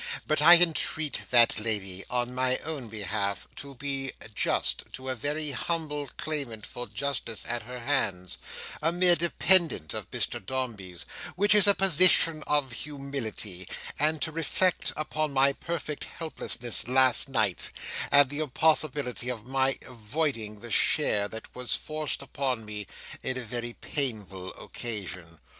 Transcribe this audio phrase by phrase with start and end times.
[0.25, 5.51] "But I entreat that lady, on my own behalf, to be just to a very
[5.51, 12.43] humble claimant for justice at her hands—a mere dependant of Mr Dombey's—which is a position
[12.47, 13.67] of humility;
[13.99, 17.69] and to reflect upon my perfect helplessness last night,
[18.11, 22.87] and the impossibility of my avoiding the share that was forced upon me
[23.21, 25.37] in a very painful occasion."